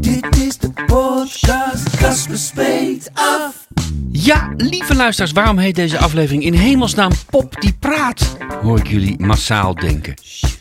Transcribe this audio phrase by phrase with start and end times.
[0.00, 3.68] Dit is de podcast, Casper Speet af.
[4.10, 8.36] Ja, lieve luisteraars, waarom heet deze aflevering in hemelsnaam Pop die praat?
[8.62, 10.14] Hoor ik jullie massaal denken.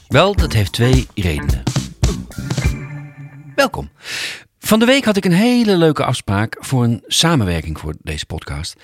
[0.07, 1.63] Wel, dat heeft twee redenen.
[3.55, 3.89] Welkom.
[4.59, 8.75] Van de week had ik een hele leuke afspraak voor een samenwerking voor deze podcast.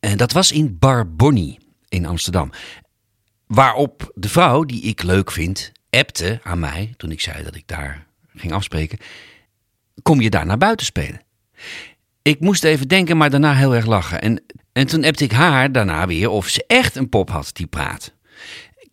[0.00, 1.08] En dat was in Bar
[1.88, 2.50] in Amsterdam.
[3.46, 7.66] Waarop de vrouw, die ik leuk vind, appte aan mij toen ik zei dat ik
[7.66, 8.07] daar
[8.38, 8.98] ging afspreken.
[10.02, 11.20] Kom je daar naar buiten spelen?
[12.22, 14.20] Ik moest even denken, maar daarna heel erg lachen.
[14.20, 17.66] En, en toen appte ik haar daarna weer of ze echt een pop had die
[17.66, 18.14] praat.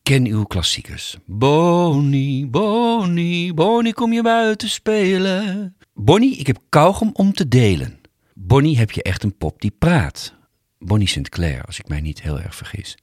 [0.04, 1.18] Ken uw klassiekers.
[1.26, 5.76] Bonnie, Bonnie, Bonnie, kom je buiten spelen?
[5.94, 8.00] Bonnie, ik heb kauwgom om te delen.
[8.34, 10.34] Bonnie, heb je echt een pop die praat?
[10.80, 12.98] Bonnie Sinclair, als ik mij niet heel erg vergis.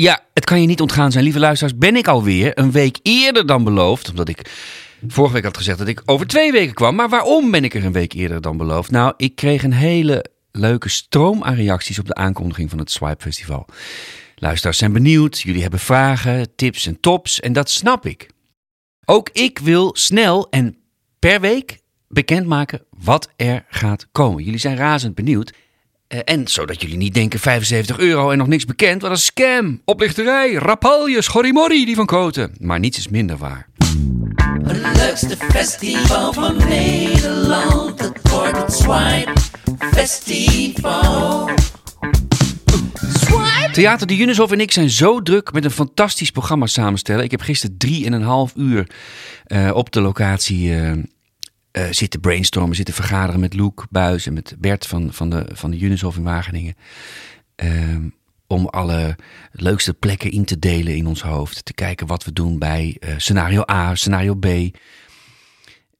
[0.00, 1.78] Ja, het kan je niet ontgaan zijn, lieve luisteraars.
[1.78, 4.50] Ben ik alweer een week eerder dan beloofd, omdat ik
[5.08, 6.94] vorige week had gezegd dat ik over twee weken kwam.
[6.94, 8.90] Maar waarom ben ik er een week eerder dan beloofd?
[8.90, 13.22] Nou, ik kreeg een hele leuke stroom aan reacties op de aankondiging van het Swipe
[13.22, 13.66] Festival.
[14.36, 18.28] Luisteraars zijn benieuwd, jullie hebben vragen, tips en tops en dat snap ik.
[19.04, 20.76] Ook ik wil snel en
[21.18, 21.78] per week
[22.08, 24.44] bekendmaken wat er gaat komen.
[24.44, 25.52] Jullie zijn razend benieuwd.
[26.10, 29.02] Eh, en zodat jullie niet denken 75 euro en nog niks bekend.
[29.02, 32.54] Wat een scam, oplichterij, rapalje, schorrimorrie die van Koten.
[32.58, 33.68] Maar niets is minder waar.
[34.62, 38.00] Het leukste festival van Nederland.
[38.00, 39.32] Het Swipe
[39.78, 41.50] Festival.
[43.72, 47.24] Theater de Junushof en ik zijn zo druk met een fantastisch programma samenstellen.
[47.24, 48.90] Ik heb gisteren drie en een half uur
[49.44, 50.92] eh, op de locatie eh,
[51.72, 55.70] eh, zitten brainstormen, zitten vergaderen met Loek Buis en met Bert van, van, de, van
[55.70, 56.74] de Junushof in Wageningen.
[57.56, 58.08] Ehm,
[58.46, 59.16] om alle
[59.52, 61.64] leukste plekken in te delen in ons hoofd.
[61.64, 64.44] Te kijken wat we doen bij eh, scenario A, scenario B.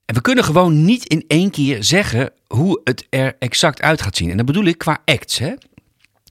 [0.05, 4.17] En we kunnen gewoon niet in één keer zeggen hoe het er exact uit gaat
[4.17, 4.31] zien.
[4.31, 5.55] En dat bedoel ik qua acts, hè?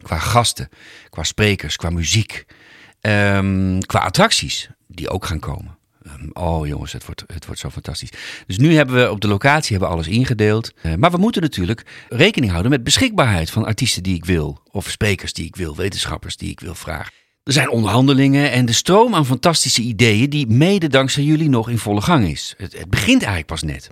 [0.01, 0.69] qua gasten,
[1.09, 2.45] qua sprekers, qua muziek,
[3.01, 5.77] ehm, qua attracties die ook gaan komen.
[6.02, 8.10] Ehm, oh jongens, het wordt, het wordt zo fantastisch.
[8.48, 10.74] Dus nu hebben we op de locatie hebben we alles ingedeeld.
[10.82, 14.62] Eh, maar we moeten natuurlijk rekening houden met beschikbaarheid van artiesten die ik wil.
[14.72, 17.14] Of sprekers die ik wil, wetenschappers die ik wil vragen.
[17.44, 21.78] Er zijn onderhandelingen en de stroom aan fantastische ideeën die mede dankzij jullie nog in
[21.78, 22.54] volle gang is.
[22.58, 23.90] Het, het begint eigenlijk pas net.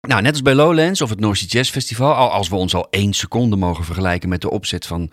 [0.00, 2.86] Nou, net als bij Lowlands of het North Jazz Festival, al als we ons al
[2.90, 5.10] één seconde mogen vergelijken met de opzet van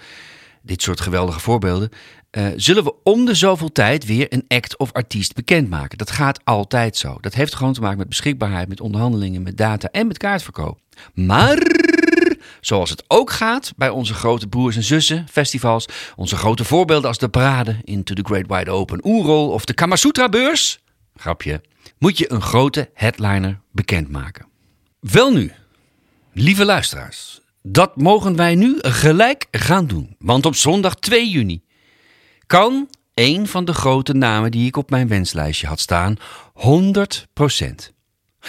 [0.61, 1.89] dit soort geweldige voorbeelden,
[2.33, 5.97] eh, zullen we om de zoveel tijd weer een act of artiest bekendmaken.
[5.97, 7.17] Dat gaat altijd zo.
[7.21, 10.79] Dat heeft gewoon te maken met beschikbaarheid, met onderhandelingen, met data en met kaartverkoop.
[11.13, 11.57] Maar
[12.61, 15.85] zoals het ook gaat bij onze grote broers en zussen festivals,
[16.15, 20.29] onze grote voorbeelden als de Parade, Into the Great Wide Open, Oerol of de Kamasutra
[20.29, 20.79] beurs,
[21.15, 21.61] grapje,
[21.97, 24.45] moet je een grote headliner bekendmaken.
[24.99, 25.51] Wel nu,
[26.31, 30.15] lieve luisteraars, dat mogen wij nu gelijk gaan doen.
[30.19, 31.63] Want op zondag 2 juni
[32.47, 36.17] kan een van de grote namen die ik op mijn wenslijstje had staan
[36.53, 37.91] 100%.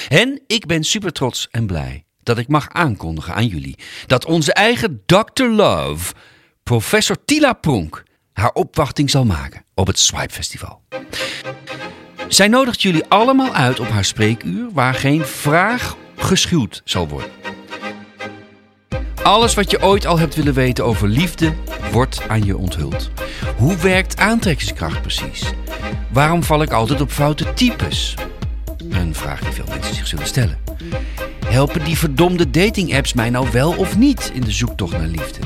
[0.08, 4.52] En ik ben super trots en blij dat ik mag aankondigen aan jullie dat onze
[4.52, 5.44] eigen Dr.
[5.44, 6.14] Love,
[6.62, 10.82] professor Tila Pronk, haar opwachting zal maken op het Swipe Festival.
[12.28, 17.30] Zij nodigt jullie allemaal uit op haar spreekuur waar geen vraag geschuwd zal worden.
[19.24, 21.52] Alles wat je ooit al hebt willen weten over liefde
[21.92, 23.10] wordt aan je onthuld.
[23.56, 25.52] Hoe werkt aantrekkingskracht precies?
[26.12, 28.14] Waarom val ik altijd op foute types?
[28.90, 30.58] Een vraag die veel mensen zich zullen stellen.
[31.46, 35.40] Helpen die verdomde dating-apps mij nou wel of niet in de zoektocht naar liefde?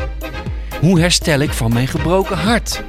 [0.81, 2.83] Hoe herstel ik van mijn gebroken hart?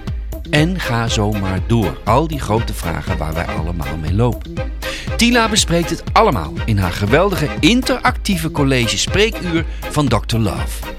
[0.50, 1.98] En ga zo maar door.
[2.04, 4.54] Al die grote vragen waar wij allemaal mee lopen.
[5.20, 10.38] Tila bespreekt het allemaal in haar geweldige interactieve college spreekuur van Dr.
[10.38, 10.94] Love.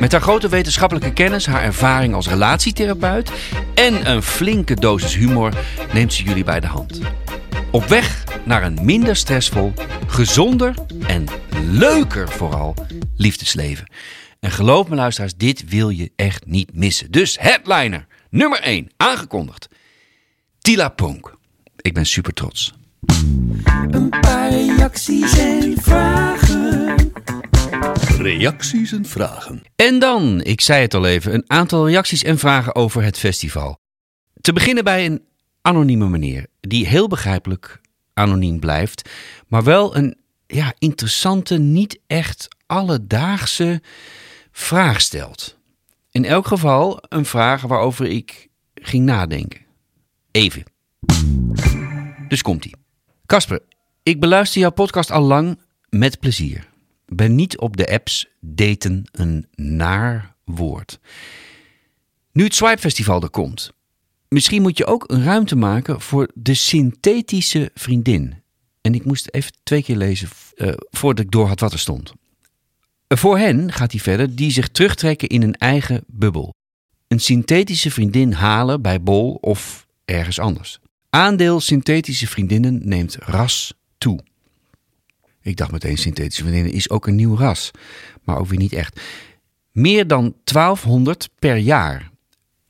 [0.00, 3.30] Met haar grote wetenschappelijke kennis, haar ervaring als relatietherapeut
[3.74, 5.52] en een flinke dosis humor
[5.92, 7.00] neemt ze jullie bij de hand.
[7.70, 9.72] Op weg naar een minder stressvol,
[10.06, 10.74] gezonder
[11.06, 11.26] en
[11.70, 12.74] leuker vooral
[13.16, 13.90] liefdesleven.
[14.40, 17.10] En geloof me luisteraars, dit wil je echt niet missen.
[17.10, 19.68] Dus headliner nummer 1, aangekondigd.
[20.58, 21.34] Tila Ponk.
[21.76, 22.74] Ik ben super trots.
[23.90, 26.94] Een paar reacties en vragen.
[28.18, 29.62] Reacties en vragen.
[29.76, 33.78] En dan, ik zei het al even, een aantal reacties en vragen over het festival.
[34.40, 35.24] Te beginnen bij een
[35.60, 37.80] anonieme meneer, die heel begrijpelijk
[38.14, 39.10] anoniem blijft,
[39.48, 40.16] maar wel een
[40.46, 43.82] ja, interessante, niet echt alledaagse
[44.52, 45.58] vraag stelt.
[46.10, 49.60] In elk geval een vraag waarover ik ging nadenken.
[50.30, 50.62] Even.
[52.28, 52.83] Dus komt-ie.
[53.26, 53.60] Casper,
[54.02, 56.68] ik beluister jouw podcast al lang met plezier.
[57.06, 60.98] Ben niet op de apps daten een naar woord.
[62.32, 63.72] Nu het Swipe Festival er komt,
[64.28, 68.42] misschien moet je ook een ruimte maken voor de synthetische vriendin.
[68.80, 72.12] En ik moest even twee keer lezen eh, voordat ik door had wat er stond.
[73.08, 76.54] Voor hen, gaat hij verder, die zich terugtrekken in een eigen bubbel.
[77.08, 80.80] Een synthetische vriendin halen bij Bol of ergens anders.
[81.14, 84.20] Aandeel synthetische vriendinnen neemt ras toe.
[85.40, 87.70] Ik dacht meteen, synthetische vriendinnen is ook een nieuw ras.
[88.22, 89.00] Maar ook weer niet echt.
[89.72, 92.10] Meer dan 1200 per jaar,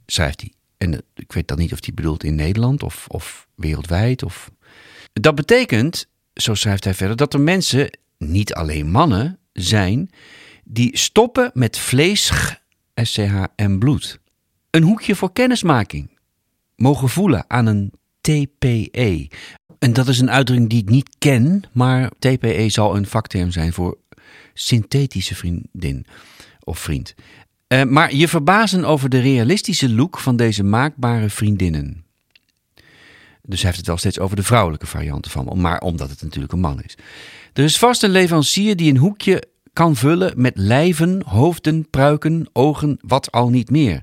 [0.07, 0.53] schrijft hij.
[0.79, 4.23] En eh, ik weet dan niet of hij bedoelt in Nederland of, of wereldwijd.
[4.23, 4.51] Of...
[5.13, 10.11] Dat betekent, zo schrijft hij verder, dat er mensen, niet alleen mannen, zijn
[10.65, 12.33] die stoppen met vlees,
[12.95, 14.21] SCH en bloed.
[14.71, 16.19] Een hoekje voor kennismaking.
[16.77, 17.93] Mogen voelen aan een
[18.25, 19.29] TPE.
[19.79, 23.73] En dat is een uitdrukking die ik niet ken, maar TPE zal een vakterm zijn
[23.73, 23.99] voor
[24.55, 26.07] synthetische vriendin
[26.61, 27.15] of vriend.
[27.69, 32.05] Uh, maar je verbazen over de realistische look van deze maakbare vriendinnen.
[33.43, 36.53] Dus hij heeft het wel steeds over de vrouwelijke varianten van, maar omdat het natuurlijk
[36.53, 36.97] een man is.
[37.53, 39.43] Er is vast een leverancier die een hoekje
[39.73, 44.03] kan vullen met lijven, hoofden, pruiken, ogen, wat al niet meer.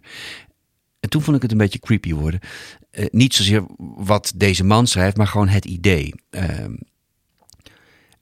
[0.99, 2.39] En toen vond ik het een beetje creepy worden.
[2.91, 6.13] Uh, niet zozeer wat deze man schrijft, maar gewoon het idee.
[6.31, 6.43] Uh,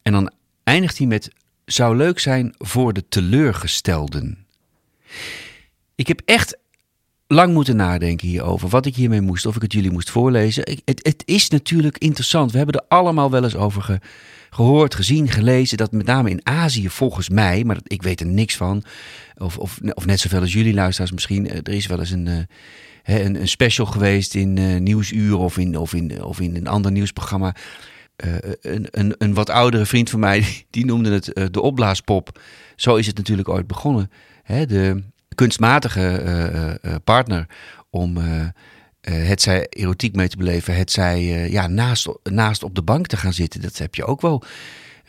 [0.02, 0.32] en dan
[0.64, 1.32] eindigt hij met:
[1.66, 4.46] zou leuk zijn voor de teleurgestelden.
[5.96, 6.58] Ik heb echt
[7.28, 10.64] lang moeten nadenken hierover, wat ik hiermee moest, of ik het jullie moest voorlezen.
[10.86, 12.52] het, het, is natuurlijk interessant.
[12.52, 14.00] We hebben er allemaal wel eens over ge,
[14.50, 15.78] gehoord, gezien, gelezen.
[15.78, 18.84] Dat met name in Azië, volgens mij, maar ik weet er niks van.
[19.38, 21.50] Of, of, of net zoveel als jullie luisteraars misschien.
[21.50, 22.38] Eh, er is wel eens een, uh,
[23.10, 26.92] een, een, special geweest in uh, Nieuwsuur of in, of, in, of in een ander
[26.92, 27.56] nieuwsprogramma.
[28.26, 32.42] Uh, een, een, een, wat oudere vriend van mij, die noemde het de opblaaspop.
[32.76, 34.12] Zo is het natuurlijk ooit begonnen.
[34.44, 35.04] Hè, de
[35.36, 37.46] kunstmatige partner
[37.90, 38.18] om
[39.02, 43.18] het zij erotiek mee te beleven, het zij ja, naast, naast op de bank te
[43.18, 43.62] gaan zitten.
[43.62, 44.44] Dat heb je ook wel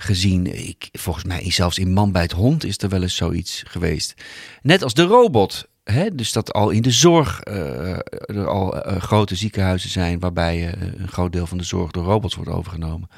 [0.02, 0.66] gezien.
[0.68, 4.14] Ik, volgens mij zelfs in Man bij het Hond is er wel eens zoiets geweest.
[4.62, 5.68] Net als de robot.
[6.12, 7.90] Dus dat al in de zorg uh,
[8.20, 12.50] er al grote ziekenhuizen zijn waarbij een groot deel van de zorg door robots wordt
[12.50, 13.08] overgenomen.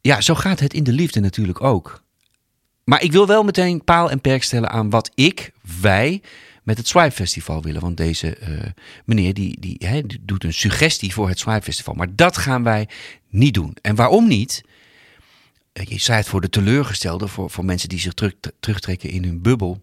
[0.00, 2.02] Ja, zo gaat het in de liefde natuurlijk ook.
[2.84, 6.22] Maar ik wil wel meteen paal en perk stellen aan wat ik, wij
[6.62, 7.80] met het Swipe Festival willen.
[7.80, 8.38] Want deze
[9.04, 11.94] meneer die, die, doet een suggestie voor het Swipe Festival.
[11.94, 12.88] Maar dat gaan wij
[13.28, 13.76] niet doen.
[13.82, 14.62] En waarom niet?
[15.72, 19.42] Je zei het voor de teleurgestelde, voor, voor mensen die zich terug, terugtrekken in hun
[19.42, 19.82] bubbel.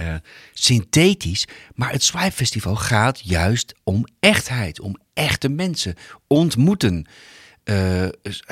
[0.00, 0.14] Uh,
[0.52, 1.46] synthetisch.
[1.74, 4.80] Maar het Swipe Festival gaat juist om echtheid.
[4.80, 5.94] Om echte mensen.
[6.26, 7.06] Ontmoeten.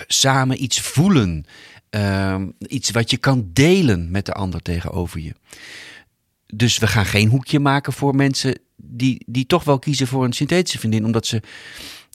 [0.06, 1.44] samen iets voelen.
[2.58, 5.34] iets wat je kan delen met de ander tegenover je
[6.46, 10.32] dus we gaan geen hoekje maken voor mensen die, die toch wel kiezen voor een
[10.32, 11.42] synthetische vriendin, omdat ze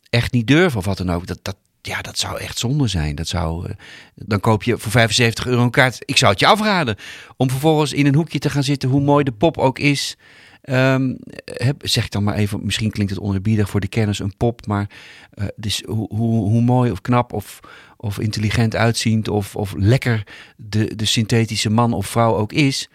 [0.09, 1.27] echt niet durven of wat dan ook.
[1.27, 3.15] Dat, dat, ja, dat zou echt zonde zijn.
[3.15, 3.73] Dat zou, uh,
[4.15, 5.97] dan koop je voor 75 euro een kaart.
[6.05, 6.95] Ik zou het je afraden
[7.37, 10.17] om vervolgens in een hoekje te gaan zitten, hoe mooi de pop ook is.
[10.63, 14.37] Um, heb, zeg ik dan maar even, misschien klinkt het onerbiedig voor de kennis een
[14.37, 14.89] pop, maar
[15.35, 17.59] uh, dus hoe, hoe, hoe mooi of knap of,
[17.97, 20.23] of intelligent uitziend of, of lekker
[20.57, 22.89] de, de synthetische man of vrouw ook is.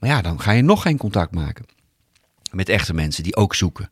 [0.00, 1.64] Maar ja, dan ga je nog geen contact maken
[2.50, 3.90] met echte mensen die ook zoeken.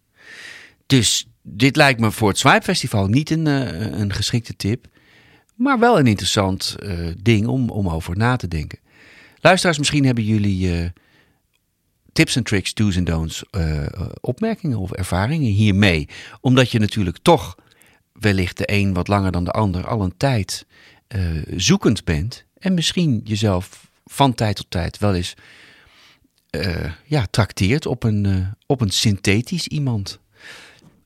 [0.86, 4.86] Dus dit lijkt me voor het Swipe Festival niet een, uh, een geschikte tip.
[5.54, 8.78] Maar wel een interessant uh, ding om, om over na te denken.
[9.40, 10.88] Luisteraars, misschien hebben jullie uh,
[12.12, 13.44] tips en tricks, do's en don'ts,
[14.20, 16.08] opmerkingen of ervaringen hiermee.
[16.40, 17.56] Omdat je natuurlijk toch
[18.12, 20.66] wellicht de een wat langer dan de ander al een tijd
[21.56, 22.44] zoekend bent.
[22.58, 25.34] En misschien jezelf van tijd tot tijd wel eens
[27.04, 30.20] ja, trakteert op een, op een synthetisch iemand.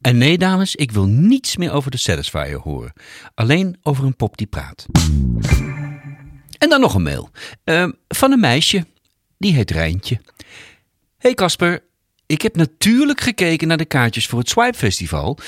[0.00, 2.92] En nee, dames, ik wil niets meer over de Satisfier horen.
[3.34, 4.86] Alleen over een pop die praat.
[6.58, 7.30] En dan nog een mail.
[7.64, 8.86] Uh, van een meisje.
[9.38, 10.20] Die heet Rijntje.
[11.18, 11.82] Hey Casper,
[12.26, 15.38] ik heb natuurlijk gekeken naar de kaartjes voor het Swipe Festival.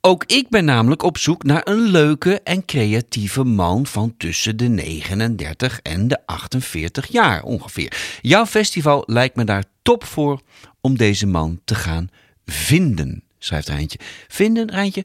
[0.00, 4.68] Ook ik ben namelijk op zoek naar een leuke en creatieve man van tussen de
[4.68, 8.18] 39 en de 48 jaar ongeveer.
[8.20, 10.40] Jouw festival lijkt me daar top voor
[10.80, 12.08] om deze man te gaan
[12.44, 13.98] vinden, schrijft Rijntje.
[14.28, 15.04] Vinden, Rijntje?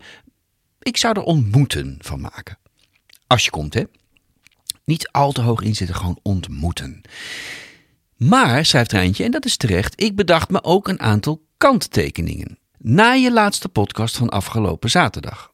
[0.80, 2.58] Ik zou er ontmoeten van maken.
[3.28, 3.84] Als je komt, hè?
[4.84, 7.02] Niet al te hoog inzitten, gewoon ontmoeten.
[8.16, 12.58] Maar, schrijft Rijntje, en dat is terecht, ik bedacht me ook een aantal kanttekeningen.
[12.78, 15.54] Na je laatste podcast van afgelopen zaterdag.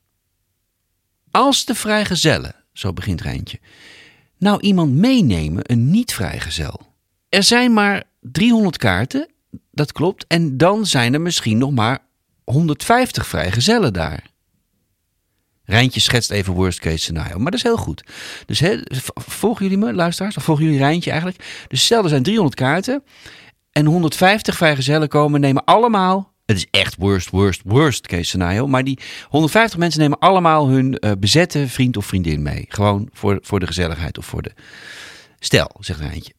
[1.31, 3.59] Als de vrijgezellen, zo begint Rijntje,
[4.37, 6.93] nou iemand meenemen, een niet-vrijgezel.
[7.29, 9.29] Er zijn maar 300 kaarten,
[9.71, 12.04] dat klopt, en dan zijn er misschien nog maar
[12.45, 14.23] 150 vrijgezellen daar.
[15.63, 18.03] Rijntje schetst even worst case scenario, maar dat is heel goed.
[18.45, 20.37] Dus v- volgen jullie me, luisteraars?
[20.37, 21.65] Of volgen jullie Rijntje eigenlijk?
[21.67, 23.03] Dus stel er zijn 300 kaarten
[23.71, 26.33] en 150 vrijgezellen komen, nemen allemaal...
[26.45, 28.67] Het is echt worst, worst, worst case scenario.
[28.67, 28.99] Maar die
[29.29, 32.65] 150 mensen nemen allemaal hun eh, bezette vriend of vriendin mee.
[32.69, 34.51] Gewoon voor, voor de gezelligheid of voor de...
[35.39, 36.33] Stel, zegt Rijntje.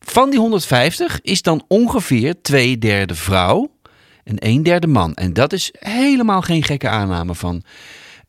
[0.00, 3.70] Van die 150 is dan ongeveer twee derde vrouw
[4.24, 5.14] en een derde man.
[5.14, 7.62] En dat is helemaal geen gekke aanname van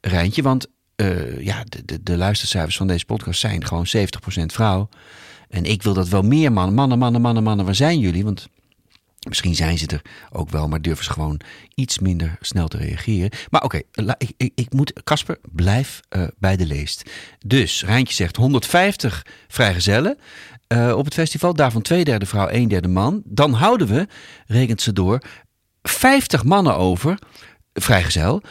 [0.01, 0.41] Rijntje.
[0.41, 4.89] Want eh, ja, de, de, de luistercijfers van deze podcast zijn gewoon 70% vrouw.
[5.49, 6.75] En ik wil dat wel meer mannen.
[6.75, 8.23] Mannen, mannen, mannen, mannen, waar zijn jullie?
[8.23, 8.47] Want
[9.27, 11.39] misschien zijn ze er ook wel, maar durven ze gewoon
[11.75, 13.29] iets minder snel te reageren.
[13.49, 13.81] Maar oké,
[14.17, 15.03] ik, ik, ik moet...
[15.03, 17.09] Casper, blijf eh, bij de leest.
[17.45, 20.17] Dus, Rijntje zegt 150 vrijgezellen
[20.67, 21.53] eh, op het festival.
[21.53, 23.21] Daarvan twee derde vrouw, een derde man.
[23.25, 24.07] Dan houden we,
[24.45, 25.21] rekent ze door,
[25.83, 27.19] 50 mannen over,
[27.73, 28.41] vrijgezel.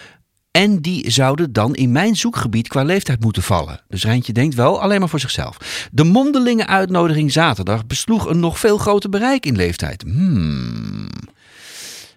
[0.51, 3.81] En die zouden dan in mijn zoekgebied qua leeftijd moeten vallen.
[3.89, 5.89] Dus Rijntje denkt wel alleen maar voor zichzelf.
[5.93, 10.03] De mondelinge uitnodiging zaterdag besloeg een nog veel groter bereik in leeftijd.
[10.03, 11.09] Hmm.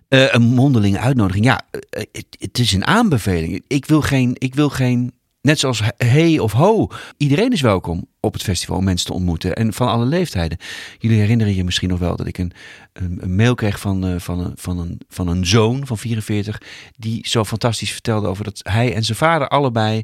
[0.07, 1.45] Eh, een mondelinge uitnodiging.
[1.45, 3.63] Ja, eh, het, het is een aanbeveling.
[3.67, 6.88] Ik wil geen, ik wil geen, net zoals hey of ho.
[7.17, 9.55] Iedereen is welkom op het festival om mensen te ontmoeten.
[9.55, 10.58] En van alle leeftijden.
[11.00, 12.51] Jullie herinneren je misschien nog wel dat ik een,
[12.94, 16.62] een, mail kreeg van, eh, van, een, van, een, van een zoon van 44.
[16.98, 20.03] Die zo fantastisch vertelde over dat hij en zijn vader allebei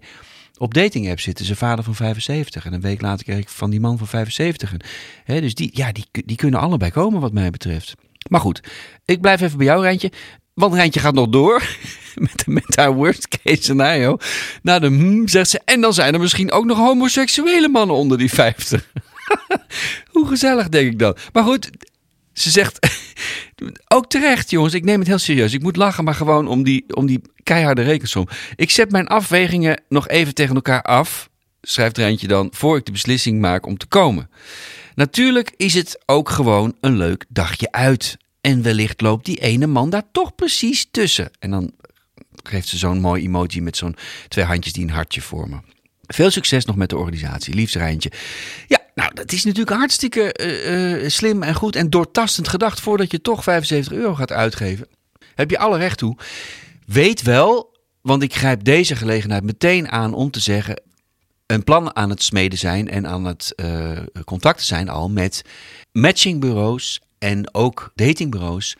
[0.57, 1.45] op dating app zitten.
[1.45, 2.65] Zijn vader van 75.
[2.65, 4.73] En een week later kreeg ik van die man van 75.
[4.73, 4.81] En,
[5.23, 7.95] hè, dus die, ja, die, die kunnen allebei komen wat mij betreft.
[8.29, 8.63] Maar goed,
[9.05, 10.11] ik blijf even bij jou, Rijntje.
[10.53, 11.63] Want Rijntje gaat nog door
[12.15, 14.17] met, met haar worst case scenario.
[14.61, 18.17] Na de hmm, zegt ze, en dan zijn er misschien ook nog homoseksuele mannen onder
[18.17, 18.91] die 50.
[20.11, 21.15] Hoe gezellig, denk ik dan.
[21.33, 21.69] Maar goed,
[22.33, 22.79] ze zegt,
[23.95, 25.53] ook terecht jongens, ik neem het heel serieus.
[25.53, 28.27] Ik moet lachen, maar gewoon om die, om die keiharde rekensom.
[28.55, 31.29] Ik zet mijn afwegingen nog even tegen elkaar af,
[31.61, 34.29] schrijft Rijntje dan, voor ik de beslissing maak om te komen.
[34.95, 38.17] Natuurlijk is het ook gewoon een leuk dagje uit.
[38.41, 41.31] En wellicht loopt die ene man daar toch precies tussen.
[41.39, 41.71] En dan
[42.43, 43.95] geeft ze zo'n mooi emoji met zo'n
[44.27, 45.63] twee handjes die een hartje vormen.
[46.07, 48.11] Veel succes nog met de organisatie, liefst Rijntje.
[48.67, 53.11] Ja, nou, dat is natuurlijk hartstikke eh, eh, slim en goed en doortastend gedacht voordat
[53.11, 54.87] je toch 75 euro gaat uitgeven.
[55.35, 56.17] Heb je alle recht toe.
[56.85, 60.81] Weet wel, want ik grijp deze gelegenheid meteen aan om te zeggen:
[61.45, 65.41] een plan aan het smeden zijn en aan het eh contacten zijn al met
[65.91, 68.75] matchingbureaus en ook datingbureaus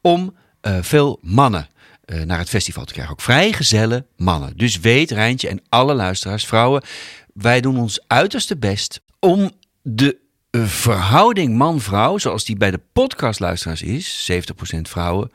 [0.00, 1.68] om eh, veel mannen
[2.04, 3.12] eh, naar het festival te krijgen.
[3.12, 4.56] Ook vrijgezelle mannen.
[4.56, 6.82] Dus weet Rijntje en alle luisteraars, vrouwen,
[7.34, 9.50] wij doen ons uiterste best om
[9.82, 10.18] de
[10.50, 15.30] eh, verhouding man-vrouw, zoals die bij de podcastluisteraars is, 70% vrouwen,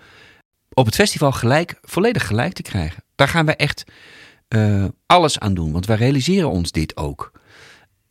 [0.74, 3.04] op het festival gelijk, volledig gelijk te krijgen.
[3.16, 3.84] Daar gaan wij echt
[5.06, 7.32] alles aan doen, want wij realiseren ons dit ook.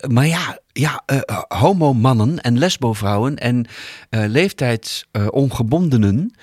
[0.07, 3.65] Maar ja, ja eh, eh, homo-mannen en lesbo-vrouwen en
[4.09, 6.33] eh leeftijdsongebondenen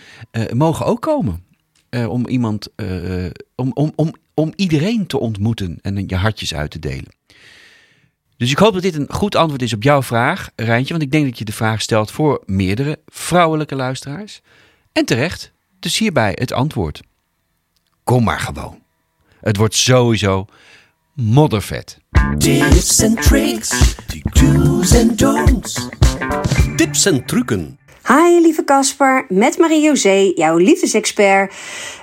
[0.53, 1.49] mogen ook komen.
[2.09, 2.69] Om iemand,
[3.55, 7.19] om, om, om, om iedereen te ontmoeten en je hartjes uit te delen.
[8.37, 10.93] Dus ik hoop dat dit een goed antwoord is op jouw vraag, Rijntje.
[10.93, 14.41] Want ik denk dat je de vraag stelt voor meerdere vrouwelijke luisteraars.
[14.93, 17.01] En terecht, dus hierbij het antwoord.
[18.05, 18.83] Kom maar gewoon.
[19.41, 20.47] Het wordt sowieso
[21.15, 22.00] moddervet.
[22.21, 23.97] Tips and tricks,
[24.33, 25.89] do's and don'ts.
[26.77, 27.79] Tips en trucken.
[28.07, 31.55] Hi lieve Casper, met Marie-José, jouw liefdesexpert.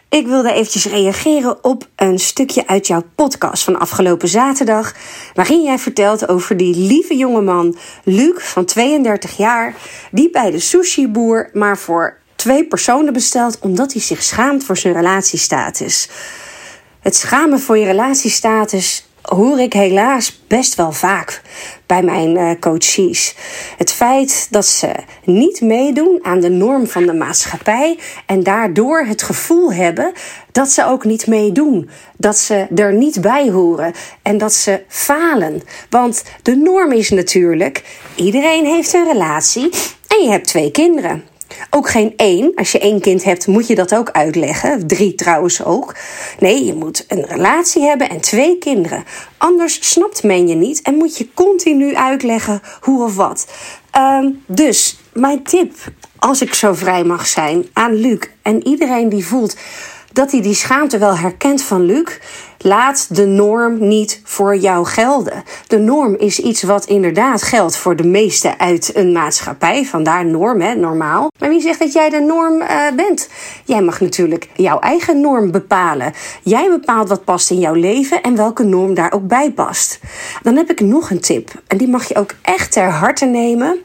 [0.09, 4.95] Ik wilde eventjes reageren op een stukje uit jouw podcast van afgelopen zaterdag.
[5.33, 9.75] Waarin jij vertelt over die lieve jongeman Luc van 32 jaar.
[10.11, 14.93] Die bij de sushi-boer maar voor twee personen bestelt omdat hij zich schaamt voor zijn
[14.93, 16.09] relatiestatus.
[16.99, 21.41] Het schamen voor je relatiestatus hoor ik helaas best wel vaak
[21.85, 23.35] bij mijn uh, coaches.
[23.77, 24.91] Het feit dat ze
[25.23, 30.11] niet meedoen aan de norm van de maatschappij en daardoor het gevoel hebben
[30.51, 35.61] dat ze ook niet meedoen, dat ze er niet bij horen en dat ze falen.
[35.89, 37.83] Want de norm is natuurlijk:
[38.15, 39.69] iedereen heeft een relatie
[40.07, 41.23] en je hebt twee kinderen.
[41.69, 42.51] Ook geen één.
[42.55, 44.87] Als je één kind hebt, moet je dat ook uitleggen.
[44.87, 45.95] Drie trouwens ook.
[46.39, 49.03] Nee, je moet een relatie hebben en twee kinderen.
[49.37, 53.47] Anders snapt men je niet en moet je continu uitleggen hoe of wat.
[53.91, 55.73] Ehm, dus mijn tip,
[56.17, 59.55] als ik zo vrij mag zijn, aan Luc en iedereen die voelt
[60.13, 62.17] dat hij die schaamte wel herkent van Luc.
[62.57, 65.43] Laat de norm niet voor jou gelden.
[65.67, 69.85] De norm is iets wat inderdaad geldt voor de meesten uit een maatschappij.
[69.85, 71.31] Vandaar norm, hè, normaal.
[71.39, 73.29] Maar wie zegt dat jij de norm uh, bent?
[73.65, 76.13] Jij mag natuurlijk jouw eigen norm bepalen.
[76.43, 79.99] Jij bepaalt wat past in jouw leven en welke norm daar ook bij past.
[80.41, 81.51] Dan heb ik nog een tip.
[81.67, 83.79] En die mag je ook echt ter harte nemen.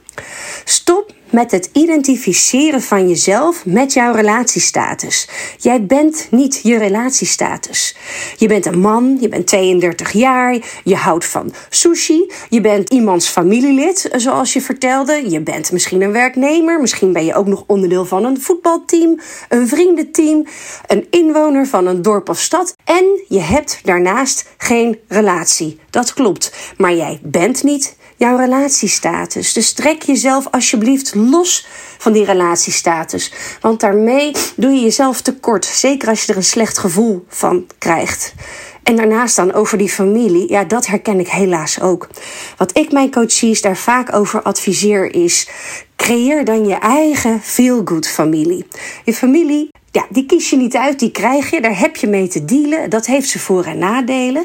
[0.65, 5.29] Stop met het identificeren van jezelf met jouw relatiestatus.
[5.59, 7.97] Jij bent niet je relatiestatus.
[8.37, 13.29] Je bent een man, je bent 32 jaar, je houdt van sushi, je bent iemands
[13.29, 15.31] familielid, zoals je vertelde.
[15.31, 19.69] Je bent misschien een werknemer, misschien ben je ook nog onderdeel van een voetbalteam, een
[19.69, 20.47] vriendenteam,
[20.87, 25.81] een inwoner van een dorp of stad en je hebt daarnaast geen relatie.
[25.91, 29.53] Dat klopt, maar jij bent niet jouw relatiestatus.
[29.53, 31.67] Dus trek jezelf alsjeblieft los
[31.99, 33.33] van die relatiestatus.
[33.61, 35.65] Want daarmee doe je jezelf tekort.
[35.65, 38.35] Zeker als je er een slecht gevoel van krijgt.
[38.83, 42.09] En daarnaast dan over die familie, ja, dat herken ik helaas ook.
[42.57, 45.49] Wat ik mijn coaches daar vaak over adviseer is:
[45.97, 48.67] creëer dan je eigen feel-good familie.
[49.05, 52.29] Je familie ja, die kies je niet uit, die krijg je, daar heb je mee
[52.29, 52.91] te dealen.
[52.91, 54.45] Dat heeft ze voor- en nadelen.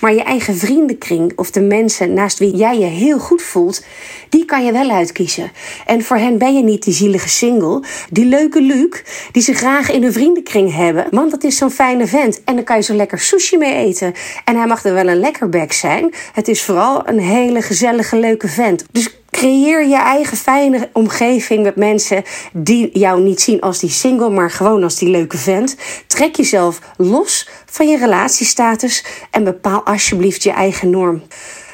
[0.00, 3.84] Maar je eigen vriendenkring of de mensen naast wie jij je heel goed voelt,
[4.28, 5.50] die kan je wel uitkiezen.
[5.86, 9.02] En voor hen ben je niet die zielige single, die leuke Luc,
[9.32, 11.06] die ze graag in hun vriendenkring hebben.
[11.10, 12.44] Want dat is zo'n fijne vent.
[12.44, 14.14] En dan kan je zo lekker sushi mee eten.
[14.44, 16.14] En hij mag er wel een lekkerbek zijn.
[16.32, 18.84] Het is vooral een hele gezellige, leuke vent.
[18.90, 24.30] Dus Creëer je eigen fijne omgeving met mensen die jou niet zien als die single,
[24.30, 25.76] maar gewoon als die leuke vent.
[26.06, 31.22] Trek jezelf los van je relatiestatus en bepaal alsjeblieft je eigen norm.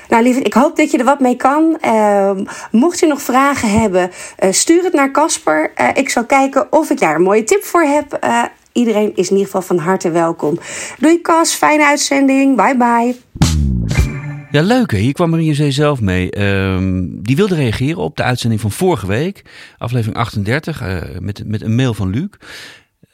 [0.09, 1.79] Nou, lieve, ik hoop dat je er wat mee kan.
[1.85, 2.31] Uh,
[2.71, 4.11] mocht je nog vragen hebben,
[4.45, 5.73] uh, stuur het naar Casper.
[5.81, 8.13] Uh, ik zal kijken of ik daar een mooie tip voor heb.
[8.13, 10.59] Eh, iedereen is in ieder geval van harte welkom.
[10.99, 12.57] Doei Cas, fijne uitzending.
[12.57, 13.74] Bye bye.
[14.55, 14.99] Ja, leuk hè.
[14.99, 16.43] Hier kwam Marie Zee zelf mee.
[16.43, 19.45] Um, die wilde reageren op de uitzending van vorige week,
[19.79, 22.29] aflevering 38, uh, met, met een mail van Luc.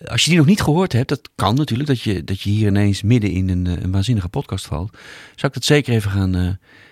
[0.05, 2.67] Als je die nog niet gehoord hebt, dat kan natuurlijk, dat je, dat je hier
[2.67, 4.91] ineens midden in een, een waanzinnige podcast valt.
[5.35, 6.51] Zou ik dat zeker even gaan, uh,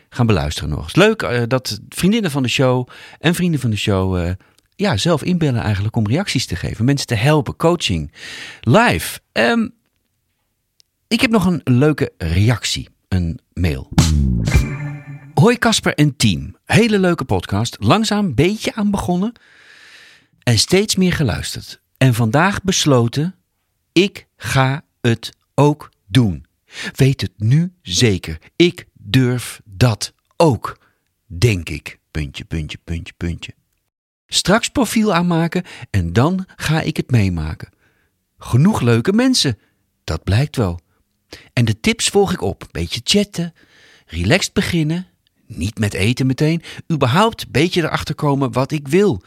[0.09, 0.95] gaan beluisteren nog.
[0.95, 4.35] Leuk dat vriendinnen van de show en vrienden van de show
[4.77, 6.85] ja, zelf inbellen eigenlijk om reacties te geven.
[6.85, 8.13] Mensen te helpen, coaching,
[8.61, 9.21] live.
[9.33, 9.75] Um,
[11.09, 13.89] ik heb nog een leuke reactie, een mail.
[15.35, 16.57] Hoi Casper en team.
[16.65, 17.77] Hele leuke podcast.
[17.81, 19.33] Langzaam beetje aan begonnen.
[20.43, 21.81] En steeds meer geluisterd.
[21.97, 23.35] En vandaag besloten.
[23.93, 26.47] Ik ga het ook doen.
[26.95, 28.39] Weet het nu zeker.
[28.57, 30.79] Ik durf dat ook.
[31.27, 31.99] Denk ik.
[32.11, 33.55] Puntje, puntje, puntje, puntje.
[34.27, 37.69] Straks profiel aanmaken en dan ga ik het meemaken.
[38.39, 39.59] Genoeg leuke mensen.
[40.05, 40.81] Dat blijkt wel.
[41.53, 42.69] En de tips volg ik op.
[42.71, 43.55] Beetje chatten,
[44.07, 45.07] relaxed beginnen,
[45.47, 46.63] niet met eten meteen,
[46.93, 49.23] überhaupt een beetje erachter komen wat ik wil.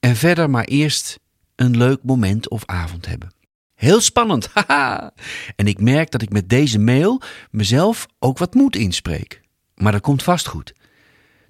[0.00, 1.18] En verder maar eerst
[1.56, 3.34] een leuk moment of avond hebben.
[3.74, 5.12] Heel spannend, haha.
[5.56, 9.40] En ik merk dat ik met deze mail mezelf ook wat moed inspreek.
[9.74, 10.72] Maar dat komt vast goed.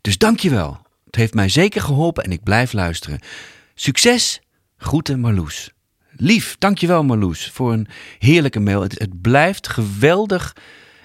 [0.01, 0.83] Dus dankjewel.
[1.05, 3.20] Het heeft mij zeker geholpen en ik blijf luisteren.
[3.75, 4.40] Succes,
[4.77, 5.73] groeten Marloes.
[6.23, 7.87] Lief, dankjewel Marloes voor een
[8.19, 8.83] heerlijke mail.
[8.83, 10.57] Het, het blijft geweldig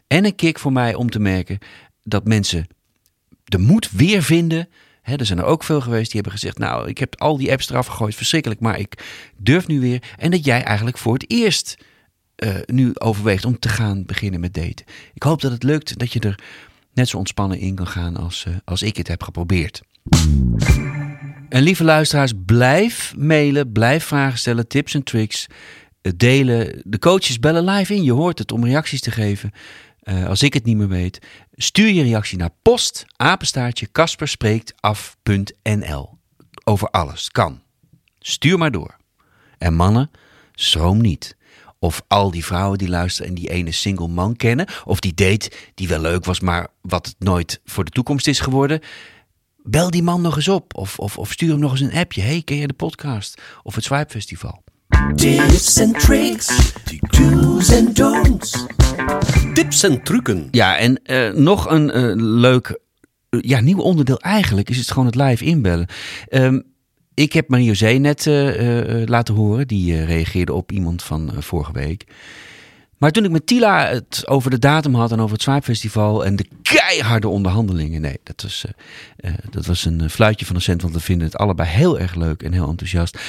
[0.08, 1.58] en een kick voor mij om te merken
[2.04, 2.67] dat mensen
[3.43, 4.67] de moed weer vinden.
[5.01, 7.69] Er zijn er ook veel geweest die hebben gezegd: Nou, ik heb al die apps
[7.69, 9.04] eraf gegooid, verschrikkelijk, maar ik
[9.38, 10.04] durf nu weer.
[10.17, 11.78] En dat jij eigenlijk voor het eerst
[12.43, 14.86] uh, nu overweegt om te gaan beginnen met daten.
[15.13, 16.39] Ik hoop dat het lukt, dat je er
[16.93, 19.82] net zo ontspannen in kan gaan als, uh, als ik het heb geprobeerd.
[21.49, 25.47] En lieve luisteraars, blijf mailen, blijf vragen stellen, tips en tricks
[26.01, 26.81] eh, delen.
[26.84, 29.51] De coaches bellen live in, je hoort het, om reacties te geven.
[30.03, 31.19] Uh, als ik het niet meer weet,
[31.55, 36.10] stuur je reactie naar post apenstaartje kasperspreektaf.nl.
[36.63, 37.62] Over alles, kan.
[38.19, 38.95] Stuur maar door.
[39.58, 40.12] En mannen,
[40.53, 41.38] schroom niet
[41.79, 44.67] Of al die vrouwen die luisteren en die ene single man kennen.
[44.84, 48.39] Of die date die wel leuk was, maar wat het nooit voor de toekomst is
[48.39, 48.81] geworden.
[49.67, 50.75] Bel die man nog eens op.
[50.75, 52.21] Of, of, of stuur hem nog eens een appje.
[52.21, 53.41] Hey, ken je de podcast?
[53.63, 54.63] Of het Swipe Festival.
[55.15, 58.65] Tips en tricks, do's en don'ts.
[59.54, 60.47] Tips en trucken.
[60.51, 62.80] Ja, en eh, nog een eh, leuk
[63.30, 65.88] eh, ja, nieuw onderdeel eigenlijk is het gewoon het live inbellen.
[66.28, 66.60] Ehm,
[67.15, 69.67] ik heb Marie-José net eh, eh, laten horen.
[69.67, 72.06] Die eh, reageerde op iemand van vorige week.
[72.97, 76.25] Maar toen ik met Tila het over de datum had en over het Swipe Festival
[76.25, 78.01] en de keiharde onderhandelingen.
[78.01, 80.99] Nee, dat was, eh, eh, dat was een eh, fluitje van een cent, want we
[80.99, 83.19] vinden het allebei heel erg leuk en heel enthousiast.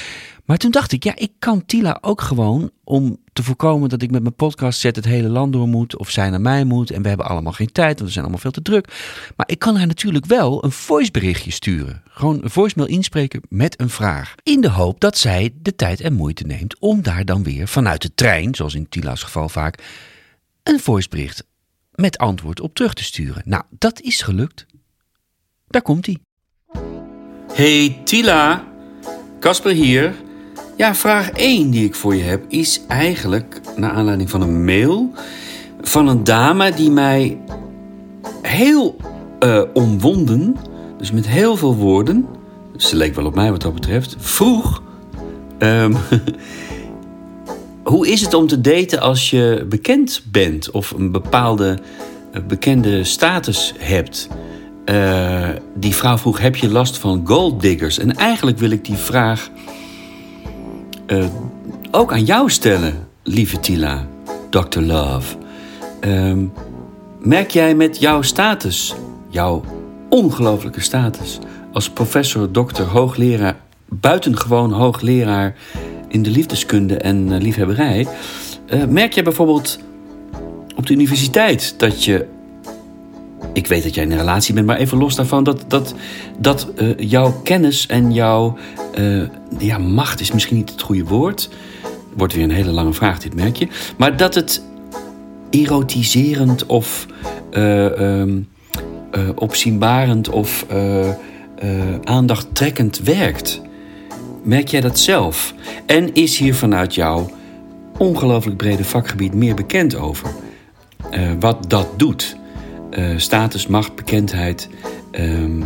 [0.46, 4.10] Maar toen dacht ik, ja, ik kan Tila ook gewoon om te voorkomen dat ik
[4.10, 6.90] met mijn podcast zet het hele land door moet of zij naar mij moet.
[6.90, 8.86] En we hebben allemaal geen tijd, want we zijn allemaal veel te druk.
[9.36, 12.02] Maar ik kan haar natuurlijk wel een voiceberichtje sturen.
[12.08, 14.34] Gewoon een voicemail inspreken met een vraag.
[14.42, 18.02] In de hoop dat zij de tijd en moeite neemt om daar dan weer vanuit
[18.02, 19.82] de trein, zoals in Tila's geval vaak,
[20.62, 21.44] een voicebericht
[21.94, 23.42] met antwoord op terug te sturen.
[23.44, 24.66] Nou, dat is gelukt.
[25.68, 26.18] Daar komt hij.
[27.52, 28.64] Hey Tila,
[29.40, 30.25] Casper hier.
[30.76, 35.12] Ja, vraag 1 die ik voor je heb is eigenlijk naar aanleiding van een mail
[35.80, 37.38] van een dame die mij
[38.42, 38.96] heel
[39.38, 40.56] eh, omwonden,
[40.98, 42.26] dus met heel veel woorden,
[42.76, 44.82] ze leek wel op mij wat dat betreft, vroeg.
[45.58, 45.94] ehm,
[47.92, 51.78] hoe is het om te daten als je bekend bent of een bepaalde
[52.32, 54.28] eh, bekende status hebt?
[54.84, 57.98] Eh, die vrouw vroeg: Heb je last van gold diggers?
[57.98, 59.50] En eigenlijk wil ik die vraag
[61.06, 61.24] eh,
[61.90, 64.06] ook aan jou stellen, lieve Tila,
[64.50, 64.80] Dr.
[64.80, 65.36] Love.
[66.00, 66.44] Ehm,
[67.18, 68.94] merk jij met jouw status,
[69.28, 69.64] jouw
[70.08, 71.38] ongelooflijke status,
[71.72, 73.56] als professor, dokter, hoogleraar,
[73.88, 75.54] buitengewoon hoogleraar
[76.08, 78.06] in de liefdeskunde en eh, liefhebberij,
[78.66, 79.78] eh, merk jij bijvoorbeeld
[80.76, 82.26] op de universiteit dat je
[83.56, 85.94] ik weet dat jij in een relatie bent, maar even los daarvan dat, dat,
[86.38, 88.56] dat eh, jouw kennis en jouw
[88.94, 89.22] eh,
[89.58, 91.48] ja, macht is misschien niet het goede woord.
[92.16, 93.68] Wordt weer een hele lange vraag, dit merk je.
[93.96, 94.62] Maar dat het
[95.50, 97.06] erotiserend of
[97.50, 98.38] eh, ehm,
[99.10, 100.66] eh, opzienbarend of
[102.04, 103.60] aandachttrekkend werkt.
[104.42, 105.54] Merk jij dat zelf?
[105.86, 107.30] En is hier vanuit jouw
[107.98, 110.28] ongelooflijk brede vakgebied meer bekend over?
[111.40, 112.36] Wat dat doet?
[112.96, 114.68] Eh, status, macht, bekendheid.
[115.10, 115.62] ehm,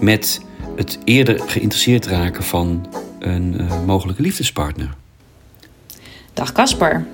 [0.00, 0.40] met
[0.76, 2.86] het eerder geïnteresseerd raken van
[3.18, 4.94] een eh, mogelijke liefdespartner.
[6.34, 7.06] Dag Casper.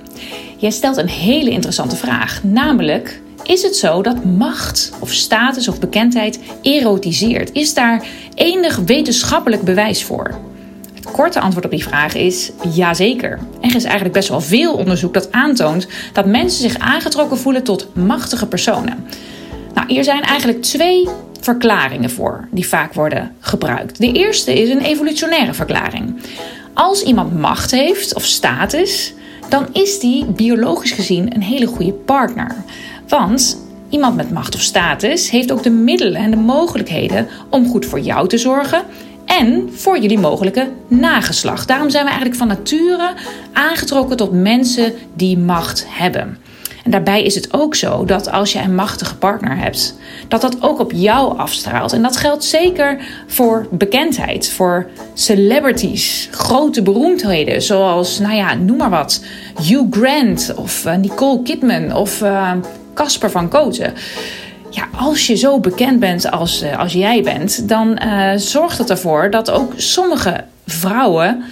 [0.57, 2.45] Jij stelt een hele interessante vraag.
[2.45, 7.53] Namelijk, is het zo dat macht of status of bekendheid erotiseert?
[7.53, 10.39] Is daar enig wetenschappelijk bewijs voor?
[11.19, 13.39] Korte antwoord op die vraag is jazeker.
[13.61, 17.95] Er is eigenlijk best wel veel onderzoek dat aantoont dat mensen zich aangetrokken voelen tot
[17.95, 19.07] machtige personen.
[19.75, 21.09] Nou, hier zijn eigenlijk twee
[21.41, 23.99] verklaringen voor die vaak worden gebruikt.
[23.99, 26.21] De eerste is een evolutionaire verklaring.
[26.75, 29.15] Als iemand macht heeft of status,
[29.49, 32.57] dan is die biologisch gezien een hele goede partner.
[33.09, 37.87] Want iemand met macht of status heeft ook de middelen en de mogelijkheden om goed
[37.87, 38.83] voor jou te zorgen
[39.39, 41.69] en voor jullie mogelijke nageslacht.
[41.69, 43.15] Daarom zijn we eigenlijk van nature
[43.53, 46.39] aangetrokken tot mensen die macht hebben.
[46.85, 49.99] En daarbij is het ook zo dat als je een machtige partner hebt,
[50.29, 51.93] dat dat ook op jou afstraalt.
[51.93, 58.91] En dat geldt zeker voor bekendheid, voor celebrities, grote beroemdheden, zoals, nou ja, noem maar
[58.91, 59.25] wat,
[59.63, 62.53] Hugh Grant of eh, Nicole Kidman of eh,
[62.95, 63.95] Casper van Koten.
[64.71, 68.91] Ja, als je zo bekend bent als, eh, als jij bent, dan eh, zorgt het
[68.91, 71.43] ervoor dat ook sommige vrouwen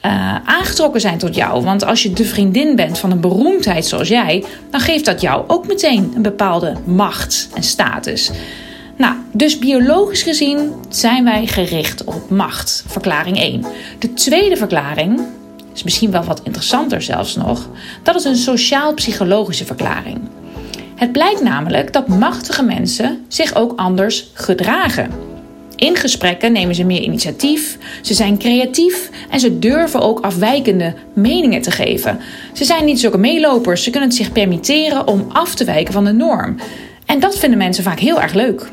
[0.00, 1.64] eh, aangetrokken zijn tot jou.
[1.64, 5.44] Want als je de vriendin bent van een beroemdheid zoals jij, dan geeft dat jou
[5.46, 8.30] ook meteen een bepaalde macht en status.
[8.96, 12.84] Nou, dus biologisch gezien zijn wij gericht op macht.
[12.86, 13.64] Verklaring 1.
[13.98, 15.20] De tweede verklaring
[15.74, 17.68] is misschien wel wat interessanter zelfs nog.
[18.02, 20.20] Dat is een sociaal-psychologische verklaring.
[21.02, 25.10] Het blijkt namelijk dat machtige mensen zich ook anders gedragen.
[25.76, 31.62] In gesprekken nemen ze meer initiatief, ze zijn creatief en ze durven ook afwijkende meningen
[31.62, 32.18] te geven.
[32.52, 36.04] Ze zijn niet zulke meelopers, ze kunnen het zich permitteren om af te wijken van
[36.04, 36.56] de norm.
[37.06, 38.70] En dat vinden mensen vaak heel erg leuk.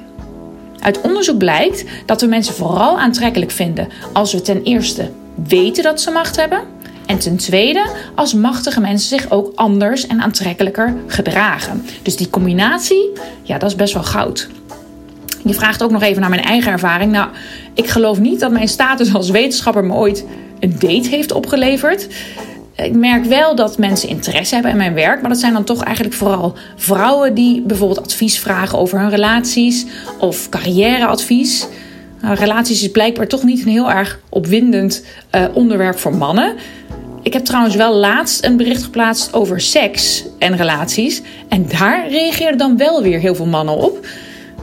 [0.80, 5.12] Uit onderzoek blijkt dat we mensen vooral aantrekkelijk vinden als we ten eerste
[5.48, 6.62] weten dat ze macht hebben.
[7.10, 11.86] En ten tweede, als machtige mensen zich ook anders en aantrekkelijker gedragen.
[12.02, 13.10] Dus die combinatie,
[13.42, 14.50] ja, dat is best wel goud.
[15.44, 17.12] Je vraagt ook nog even naar mijn eigen ervaring.
[17.12, 17.30] Nou,
[17.74, 20.26] ik geloof niet dat mijn status als wetenschapper me ooit
[20.60, 22.08] een date heeft opgeleverd.
[22.76, 25.84] ik merk wel dat mensen interesse hebben in mijn werk, maar dat zijn dan toch
[25.84, 29.86] eigenlijk vooral vrouwen die bijvoorbeeld advies vragen over hun relaties
[30.20, 31.68] of carrièreadvies.
[32.22, 35.04] Nou, relaties is blijkbaar toch niet een heel erg opwindend
[35.36, 36.56] uh, onderwerp voor mannen.
[37.24, 41.22] Ik heb trouwens wel laatst een bericht geplaatst over seks en relaties.
[41.48, 44.08] En daar reageerden dan wel weer heel veel mannen op.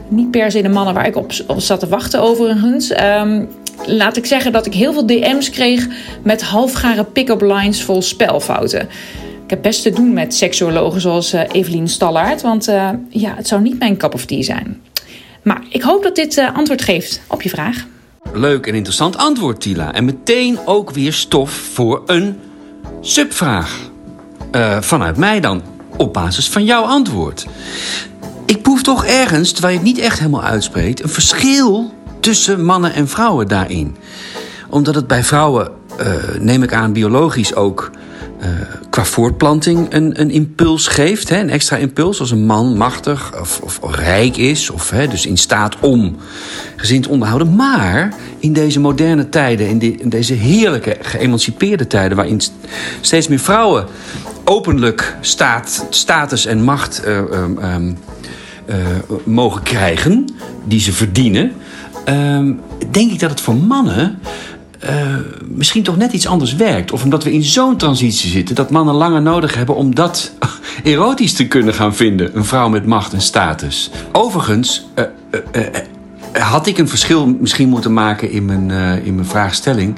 [0.07, 2.91] Niet per se de mannen waar ik op, op zat te wachten overigens.
[3.01, 3.49] Um,
[3.85, 5.87] laat ik zeggen dat ik heel veel DM's kreeg
[6.23, 8.81] met halfgare pick-up lines vol spelfouten.
[9.43, 13.47] Ik heb best te doen met seksuologen zoals uh, Evelien Stallaert, want uh, ja, het
[13.47, 14.81] zou niet mijn cup of tea zijn.
[15.41, 17.85] Maar ik hoop dat dit uh, antwoord geeft op je vraag.
[18.33, 19.93] Leuk en interessant antwoord, Tila.
[19.93, 22.35] En meteen ook weer stof voor een
[23.01, 23.79] subvraag.
[24.79, 25.61] vanuit mij dan,
[25.97, 27.45] op basis van jouw antwoord.
[28.45, 32.93] Ik proef toch ergens, terwijl je het niet echt helemaal uitspreekt, een verschil tussen mannen
[32.93, 33.97] en vrouwen daarin.
[34.69, 37.91] Omdat het bij vrouwen, uh, neem ik aan, biologisch ook
[38.41, 38.47] uh,
[38.89, 41.29] qua voortplanting een, een impuls geeft.
[41.29, 44.69] Hè, een extra impuls als een man machtig of, of, rijk is.
[44.69, 46.15] Of hè, dus in staat om
[46.75, 47.55] gezin te onderhouden.
[47.55, 52.17] Maar in deze moderne tijden, in, deze heerlijke geëmancipeerde tijden...
[52.17, 52.41] waarin
[53.01, 53.85] steeds meer vrouwen
[54.43, 57.17] openlijk staat, status en macht uh,
[57.75, 57.97] um,
[59.23, 60.25] mogen krijgen...
[60.65, 61.53] die ze verdienen
[62.09, 62.39] uh,
[62.91, 64.19] denk ik dat het voor mannen
[64.83, 65.15] uh,
[65.47, 66.91] misschien toch net iets anders werkt.
[66.91, 70.31] Of omdat we in zo'n transitie zitten dat mannen langer nodig hebben om dat
[70.83, 72.37] erotisch te kunnen gaan vinden.
[72.37, 73.91] Een vrouw met macht en status.
[74.11, 74.85] Overigens.
[74.95, 75.05] Uh,
[76.31, 78.71] had ik een verschil misschien moeten maken in mijn,
[79.03, 79.95] in mijn vraagstelling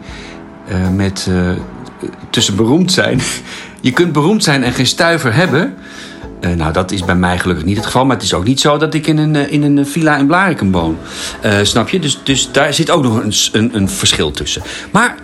[0.96, 1.30] met
[2.30, 3.20] tussen beroemd zijn.
[3.82, 5.74] Je kunt beroemd zijn en geen stuiver hebben.
[6.42, 8.06] Uh, nou, dat is bij mij gelukkig niet het geval.
[8.06, 10.28] Maar het is ook niet zo dat ik in een, eh, in een villa in
[10.28, 10.98] Blarikum woon.
[11.46, 12.00] Uh, snap je?
[12.00, 14.62] Dus, dus daar zit ook nog een, een, een, verschil tussen.
[14.92, 15.18] Maar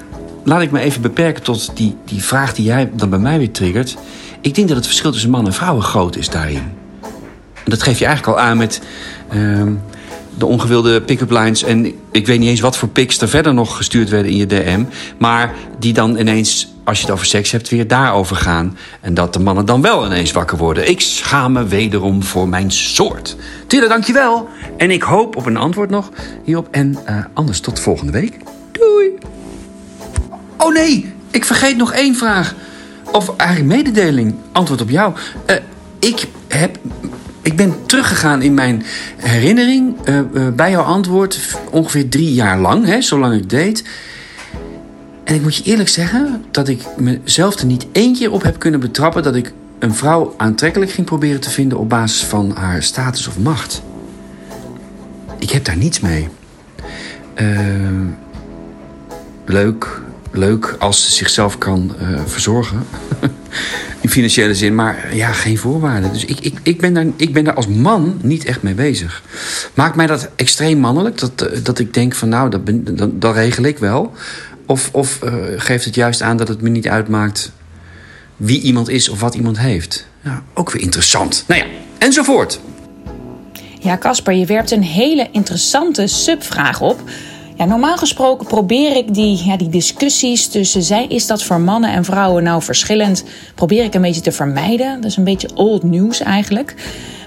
[0.43, 3.51] laat ik me even beperken tot die, die vraag die jij dan bij mij weer
[3.51, 3.95] triggert.
[4.41, 6.63] Ik denk dat het verschil tussen man en vrouwen groot is daarin.
[7.63, 8.81] En dat geef je eigenlijk al aan met
[9.33, 9.63] uh,
[10.37, 11.63] de ongewilde pick-up lines.
[11.63, 14.45] En ik weet niet eens wat voor pics er verder nog gestuurd werden in je
[14.45, 14.83] DM.
[15.17, 18.77] Maar die dan ineens als je het over seks hebt, weer daarover gaan.
[19.01, 20.89] En dat de mannen dan wel ineens wakker worden.
[20.89, 23.35] Ik schaam me wederom voor mijn soort.
[23.67, 24.49] Tille, dankjewel.
[24.77, 26.09] En ik hoop op een antwoord nog
[26.43, 26.67] hierop.
[26.71, 28.37] En uh, anders tot volgende week.
[28.71, 29.11] Doei.
[30.57, 32.55] Oh nee, ik vergeet nog één vraag.
[33.11, 34.35] Of eigenlijk mededeling.
[34.51, 35.13] Antwoord op jou.
[35.49, 35.55] Uh,
[35.99, 36.77] ik heb
[37.41, 38.83] ik ben teruggegaan in mijn
[39.17, 40.19] herinnering uh,
[40.55, 41.39] bij jouw antwoord
[41.71, 43.83] ongeveer drie jaar lang, hè, zolang ik deed.
[45.25, 48.59] En ik moet je eerlijk zeggen dat ik mezelf er niet één keer op heb
[48.59, 52.83] kunnen betrappen dat ik een vrouw aantrekkelijk ging proberen te vinden op basis van haar
[52.83, 53.81] status of macht.
[55.39, 56.27] Ik heb daar niets mee.
[57.41, 57.49] Uh,
[59.45, 62.85] leuk, leuk als ze zichzelf kan uh, verzorgen.
[64.01, 66.13] In financiële zin, maar ja, geen voorwaarden.
[66.13, 69.23] Dus ik, ik, ik, ben daar, ik ben daar als man niet echt mee bezig.
[69.73, 71.19] Maakt mij dat extreem mannelijk?
[71.19, 74.13] Dat, eh, dat ik denk van nou, dat, ben, dat, dat regel ik wel.
[74.65, 77.51] Of, of uh, geeft het juist aan dat het me niet uitmaakt
[78.37, 80.07] wie iemand is of wat iemand heeft?
[80.23, 81.43] Ja, ook weer interessant.
[81.47, 82.59] Nou ja, enzovoort.
[83.79, 87.01] Ja, Casper, je werpt een hele interessante subvraag op.
[87.57, 91.91] Ja, normaal gesproken probeer ik die, ja, die discussies tussen zij is dat voor mannen
[91.91, 93.23] en vrouwen nou verschillend,
[93.55, 94.95] probeer ik een beetje te vermijden.
[94.95, 96.75] Dat is een beetje old news eigenlijk.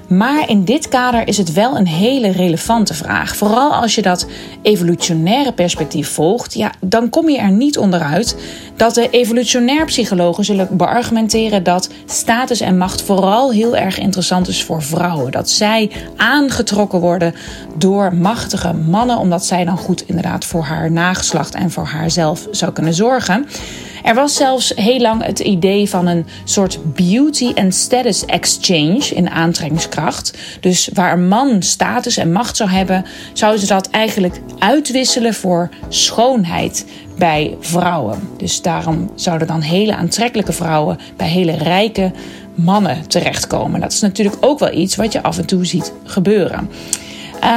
[0.08, 3.36] Maar in dit kader is het wel een hele relevante vraag.
[3.36, 4.26] Vooral als je dat
[4.62, 8.36] evolutionaire perspectief volgt, ja, dan kom je er niet onderuit
[8.78, 14.64] dat de evolutionair psychologen zullen beargumenteren dat status en macht vooral heel erg interessant is
[14.64, 15.32] voor vrouwen.
[15.32, 17.34] Dat zij aangetrokken worden
[17.74, 22.72] door machtige mannen, omdat zij dan goed inderdaad voor haar nageslacht en voor haarzelf zou
[22.72, 23.46] kunnen zorgen.
[24.02, 29.30] Er was zelfs heel lang het idee van een soort beauty and status exchange in
[29.30, 30.38] aantrekkingskracht.
[30.60, 35.68] Dus waar een man status en macht zou hebben, zouden ze dat eigenlijk uitwisselen voor
[35.88, 36.84] schoonheid
[37.18, 38.28] bij vrouwen.
[38.37, 42.12] Dus daarom zouden dan hele aantrekkelijke vrouwen bij hele rijke
[42.54, 43.81] mannen terechtkomen.
[43.81, 46.70] Dat is natuurlijk ook wel iets wat je af en toe ziet gebeuren.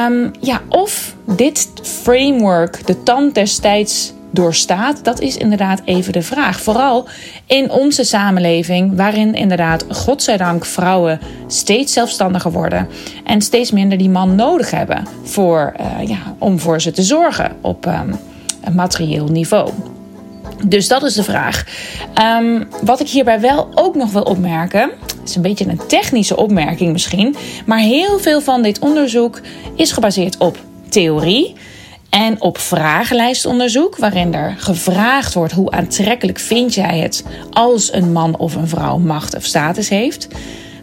[0.07, 6.61] Um, ja, of dit framework de tand destijds doorstaat, dat is inderdaad even de vraag.
[6.61, 7.07] Vooral
[7.45, 12.87] in onze samenleving, waarin inderdaad, godzijdank, vrouwen steeds zelfstandiger worden
[13.23, 17.51] en steeds minder die man nodig hebben voor, uh, ja, om voor ze te zorgen
[17.61, 18.15] op een
[18.73, 19.69] materieel niveau.
[20.65, 21.63] Dus dat is de vraag.
[22.41, 24.91] Um, wat ik hierbij wel ook nog wil opmerken,
[25.25, 29.41] is een beetje een technische opmerking misschien, maar heel veel van dit onderzoek
[29.75, 30.57] is gebaseerd op
[30.89, 31.55] theorie.
[32.09, 38.37] En op vragenlijstonderzoek, waarin er gevraagd wordt hoe aantrekkelijk vind jij het als een man
[38.37, 40.27] of een vrouw macht of status heeft.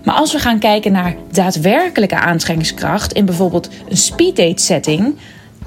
[0.04, 5.14] Maar als we gaan kijken naar daadwerkelijke aantrekkingskracht in bijvoorbeeld een speeddate setting,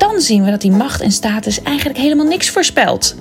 [0.01, 3.15] dan zien we dat die macht en status eigenlijk helemaal niks voorspelt.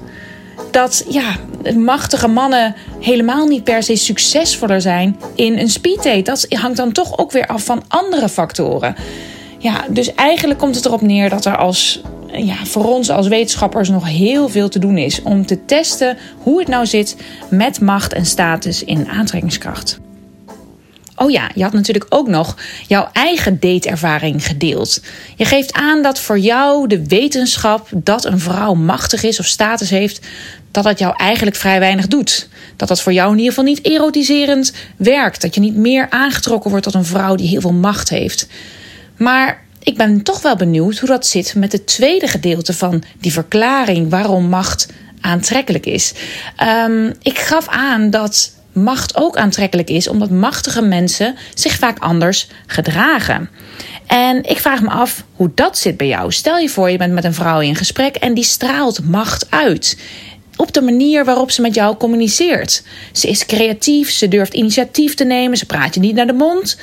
[0.70, 1.36] Dat ja,
[1.76, 6.22] machtige mannen helemaal niet per se succesvoller zijn in een speeddate.
[6.22, 8.94] Dat hangt dan toch ook weer af van andere factoren.
[9.58, 12.00] Ja, dus eigenlijk komt het erop neer dat er als,
[12.32, 16.58] ja, voor ons als wetenschappers nog heel veel te doen is om te testen hoe
[16.58, 17.16] het nou zit
[17.50, 20.00] met macht en status in aantrekkingskracht.
[21.22, 22.56] Oh ja, je had natuurlijk ook nog
[22.86, 25.00] jouw eigen dateervaring gedeeld.
[25.36, 29.90] Je geeft aan dat voor jou de wetenschap dat een vrouw machtig is of status
[29.90, 30.26] heeft,
[30.70, 32.48] dat dat jou eigenlijk vrij weinig doet.
[32.76, 35.42] Dat dat voor jou in ieder geval niet erotiserend werkt.
[35.42, 38.46] Dat je niet meer aangetrokken wordt tot een vrouw die heel veel macht heeft.
[39.16, 43.32] Maar ik ben toch wel benieuwd hoe dat zit met het tweede gedeelte van die
[43.32, 44.88] verklaring waarom macht
[45.20, 46.12] aantrekkelijk is.
[46.86, 52.48] Um, ik gaf aan dat macht ook aantrekkelijk is, omdat machtige mensen zich vaak anders
[52.66, 53.50] gedragen.
[54.06, 56.32] En ik vraag me af hoe dat zit bij jou.
[56.32, 59.96] Stel je voor, je bent met een vrouw in gesprek en die straalt macht uit
[60.60, 62.82] op de manier waarop ze met jou communiceert.
[63.12, 66.76] Ze is creatief, ze durft initiatief te nemen, ze praat je niet naar de mond.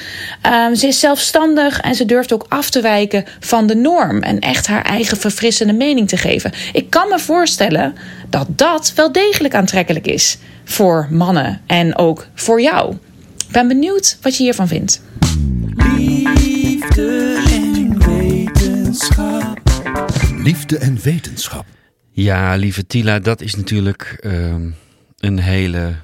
[0.46, 4.40] Um, ze is zelfstandig en ze durft ook af te wijken van de norm en
[4.40, 6.52] echt haar eigen verfrissende mening te geven.
[6.74, 7.96] Ik kan me voorstellen
[8.30, 12.98] dat dat wel degelijk aantrekkelijk is voor mannen en ook voor jou.
[13.48, 15.02] Ik ben benieuwd wat je hiervan vindt.
[16.36, 19.60] Liefde en wetenschap.
[20.38, 21.66] Liefde en wetenschap.
[22.12, 24.70] Ja, lieve Tila, dat is natuurlijk ehm,
[25.18, 25.96] een hele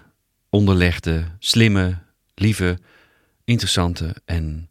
[0.49, 1.97] onderlegde, slimme,
[2.35, 2.79] lieve,
[3.43, 4.67] interessante en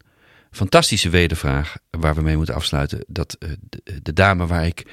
[0.51, 3.03] fantastische wedervraag waar we mee moeten afsluiten.
[3.07, 4.85] Dat eh, de, de dame waar ik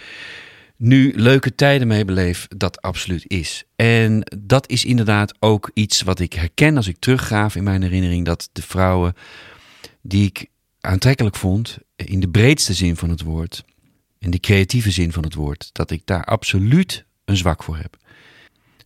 [0.80, 3.64] nu leuke tijden mee beleef, dat absoluut is.
[3.76, 8.24] En dat is inderdaad ook iets wat ik herken als ik teruggraaf in mijn herinnering,
[8.24, 9.14] dat de vrouwen
[10.02, 10.46] die ik
[10.80, 13.64] aantrekkelijk vond, in de breedste zin van het woord,
[14.18, 17.96] in de creatieve zin van het woord, dat ik daar absoluut een zwak voor heb.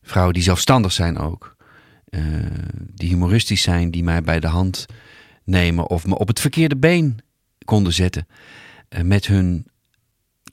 [0.02, 1.56] Vrouwen die zelfstandig zijn ook,
[2.10, 2.22] uh,
[2.94, 4.86] die humoristisch zijn, die mij bij de hand
[5.44, 7.18] nemen of me op het verkeerde been
[7.64, 8.26] konden zetten
[8.88, 9.66] uh, met hun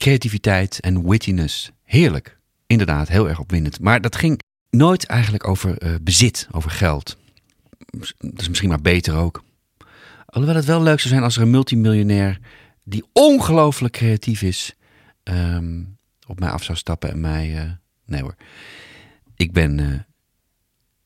[0.02, 1.70] creativiteit en wittiness.
[1.84, 3.80] Heerlijk, inderdaad, heel erg opwindend.
[3.80, 7.16] Maar dat ging nooit eigenlijk over uh, bezit, over geld.
[8.18, 9.44] Dat is misschien maar beter ook.
[10.26, 12.38] Alhoewel het wel leuk zou zijn als er een multimiljonair
[12.84, 14.74] die ongelooflijk creatief is,
[15.24, 17.64] um, op mij af zou stappen en mij.
[17.64, 17.70] Uh,
[18.06, 18.34] nee hoor.
[19.36, 19.98] Ik ben uh,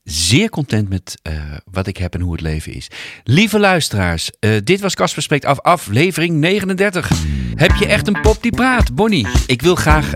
[0.06, 1.32] zeer content met uh,
[1.70, 2.88] wat ik heb en hoe het leven is.
[3.24, 4.30] Lieve luisteraars,
[4.64, 7.10] dit was Casper Spreekt Af, aflevering 39.
[7.54, 8.94] Heb je echt een pop die praat?
[8.94, 10.10] Bonnie, ik wil graag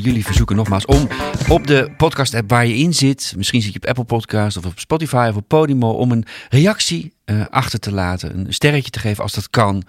[0.00, 1.08] jullie verzoeken nogmaals om
[1.48, 4.66] op de podcast app waar je in zit, misschien zit je op Apple Podcast of
[4.66, 7.14] op Spotify of op Podimo, om een reactie
[7.50, 8.38] achter te laten.
[8.38, 9.82] Een sterretje te geven als dat kan.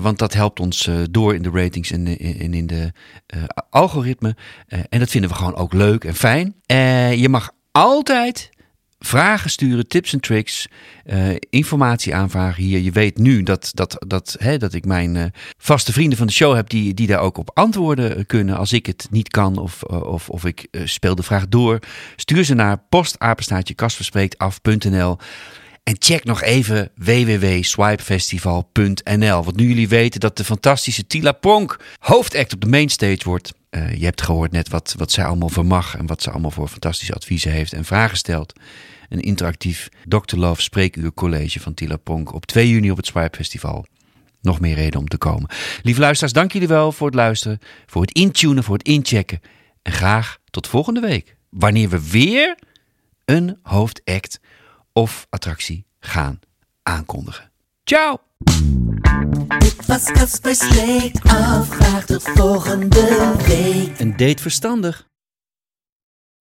[0.00, 2.92] Want dat helpt ons door in de ratings en in, in de
[3.70, 4.36] algoritme.
[4.88, 6.54] en dat vinden we gewoon ook leuk en fijn.
[7.16, 8.50] je mag altijd
[9.04, 10.68] vragen sturen, tips en tricks,
[11.50, 12.80] informatie aanvragen hier.
[12.80, 16.54] Je weet nu dat, dat, dat, hè, dat ik mijn vaste vrienden van de show
[16.54, 18.56] heb die, die daar ook op antwoorden kunnen.
[18.56, 21.78] Als ik het niet kan of, of, of ik speel de vraag door.
[22.16, 25.18] Stuur ze naar postapenstaatje kastverspreektaf.nl.
[25.82, 29.44] En check nog even www.swipefestival.nl.
[29.44, 33.52] Want nu jullie weten dat de fantastische Tila Ponk hoofdact op de mainstage wordt.
[33.70, 37.14] Je hebt gehoord net wat, wat zij allemaal vermag en wat ze allemaal voor fantastische
[37.14, 38.52] adviezen heeft en vragen stelt.
[39.12, 40.36] Een interactief Dr.
[40.36, 43.86] Love spreekuur college van Tila Ponk op 2 juni op het Swipe Festival.
[44.40, 45.50] Nog meer reden om te komen.
[45.82, 49.40] Lieve luisteraars, dank jullie wel voor het luisteren, voor het intunen, voor het inchecken.
[49.82, 51.36] En graag tot volgende week.
[51.50, 52.58] Wanneer we weer
[53.24, 54.40] een hoofdact
[54.92, 56.40] of attractie gaan
[56.82, 57.50] aankondigen.
[57.84, 58.18] Ciao!
[59.58, 60.04] Dit was
[62.06, 63.98] tot volgende week.
[63.98, 65.10] Een date verstandig.